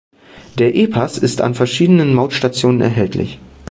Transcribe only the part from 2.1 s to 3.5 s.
Mautstationen erhältlich.